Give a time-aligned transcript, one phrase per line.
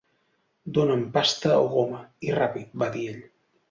[0.77, 3.27] "Dona"m pasta o goma, i ràpid", va dir ell.